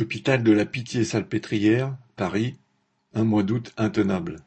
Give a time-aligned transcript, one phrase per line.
[0.00, 2.56] Hôpital de la Pitié-Salpêtrière, Paris,
[3.14, 4.40] un mois d'août intenable.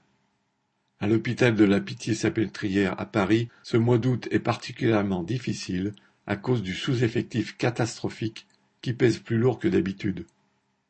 [1.00, 5.94] À l'hôpital de la Pitié-Salpêtrière à Paris, ce mois d'août est particulièrement difficile
[6.25, 8.46] à cause du sous-effectif catastrophique
[8.81, 10.25] qui pèse plus lourd que d'habitude.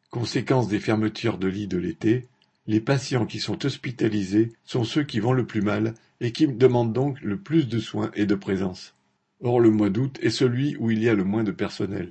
[0.09, 2.27] Conséquence des fermetures de lits de l'été,
[2.65, 6.93] les patients qui sont hospitalisés sont ceux qui vont le plus mal et qui demandent
[6.93, 8.95] donc le plus de soins et de présence.
[9.39, 12.09] Or le mois d'août est celui où il y a le moins de personnel.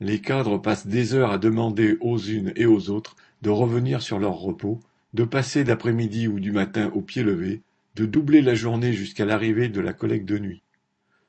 [0.00, 4.18] Les cadres passent des heures à demander aux unes et aux autres de revenir sur
[4.18, 4.80] leur repos,
[5.12, 7.60] de passer d'après-midi ou du matin au pied levé,
[7.96, 10.62] de doubler la journée jusqu'à l'arrivée de la collecte de nuit.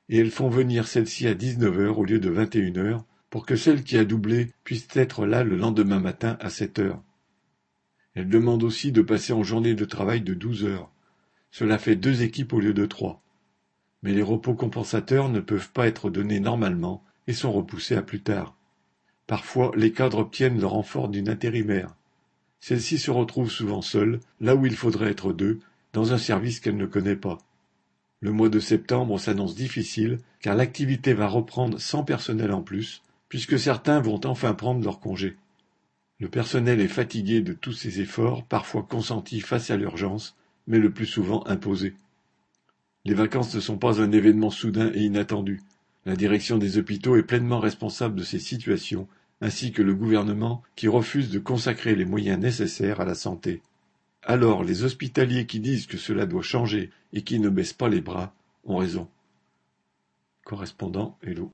[0.07, 3.03] Et elles font venir celle-ci à dix-neuf heures au lieu de vingt et une heures,
[3.29, 7.01] pour que celle qui a doublé puisse être là le lendemain matin à sept heures.
[8.13, 10.91] Elles demandent aussi de passer en journée de travail de douze heures.
[11.49, 13.21] Cela fait deux équipes au lieu de trois.
[14.03, 18.21] Mais les repos compensateurs ne peuvent pas être donnés normalement et sont repoussés à plus
[18.21, 18.55] tard.
[19.31, 21.95] Parfois, les cadres obtiennent le renfort d'une intérimaire.
[22.59, 25.62] Celle-ci se retrouve souvent seule, là où il faudrait être deux,
[25.93, 27.37] dans un service qu'elle ne connaît pas.
[28.20, 33.57] Le mois de septembre s'annonce difficile, car l'activité va reprendre sans personnel en plus, puisque
[33.57, 35.37] certains vont enfin prendre leur congé.
[36.20, 40.35] Le personnel est fatigué de tous ces efforts, parfois consentis face à l'urgence,
[40.68, 41.96] mais le plus souvent imposés.
[43.05, 45.62] Les vacances ne sont pas un événement soudain et inattendu.
[46.05, 49.07] La direction des hôpitaux est pleinement responsable de ces situations
[49.41, 53.61] ainsi que le gouvernement qui refuse de consacrer les moyens nécessaires à la santé.
[54.23, 58.01] Alors les hospitaliers qui disent que cela doit changer et qui ne baissent pas les
[58.01, 59.07] bras ont raison.
[60.45, 61.49] Correspondant Hello.